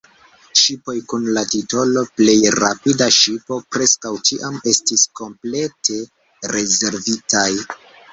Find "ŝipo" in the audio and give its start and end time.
3.17-3.57